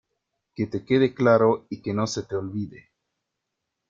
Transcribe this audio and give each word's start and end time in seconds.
que 0.55 0.65
te 0.65 0.83
quede 0.83 1.13
claro 1.13 1.67
y 1.69 1.83
que 1.83 1.93
no 1.93 2.07
se 2.07 2.23
te 2.23 2.35
olvide. 2.35 2.89